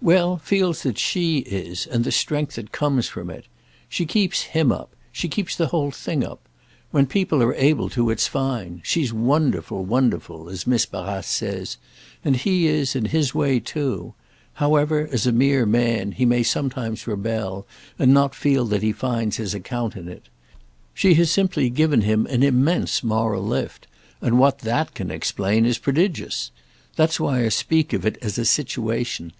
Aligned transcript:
"Well, 0.00 0.36
feels 0.36 0.84
that 0.84 0.96
she 0.96 1.38
is, 1.38 1.88
and 1.88 2.04
the 2.04 2.12
strength 2.12 2.54
that 2.54 2.70
comes 2.70 3.08
from 3.08 3.28
it. 3.28 3.46
She 3.88 4.06
keeps 4.06 4.42
him 4.42 4.70
up—she 4.70 5.26
keeps 5.26 5.56
the 5.56 5.66
whole 5.66 5.90
thing 5.90 6.22
up. 6.24 6.40
When 6.92 7.04
people 7.04 7.42
are 7.42 7.52
able 7.56 7.88
to 7.88 8.08
it's 8.10 8.28
fine. 8.28 8.80
She's 8.84 9.12
wonderful, 9.12 9.84
wonderful, 9.84 10.48
as 10.48 10.68
Miss 10.68 10.86
Barrace 10.86 11.26
says; 11.26 11.78
and 12.24 12.36
he 12.36 12.68
is, 12.68 12.94
in 12.94 13.06
his 13.06 13.34
way, 13.34 13.58
too; 13.58 14.14
however, 14.52 15.08
as 15.10 15.26
a 15.26 15.32
mere 15.32 15.66
man, 15.66 16.12
he 16.12 16.24
may 16.24 16.44
sometimes 16.44 17.08
rebel 17.08 17.66
and 17.98 18.14
not 18.14 18.36
feel 18.36 18.64
that 18.66 18.84
he 18.84 18.92
finds 18.92 19.38
his 19.38 19.52
account 19.52 19.96
in 19.96 20.06
it. 20.06 20.28
She 20.94 21.14
has 21.14 21.28
simply 21.32 21.68
given 21.70 22.02
him 22.02 22.24
an 22.26 22.44
immense 22.44 23.02
moral 23.02 23.42
lift, 23.44 23.88
and 24.20 24.38
what 24.38 24.60
that 24.60 24.94
can 24.94 25.10
explain 25.10 25.66
is 25.66 25.78
prodigious. 25.78 26.52
That's 26.94 27.18
why 27.18 27.44
I 27.44 27.48
speak 27.48 27.92
of 27.92 28.06
it 28.06 28.16
as 28.22 28.38
a 28.38 28.44
situation. 28.44 29.32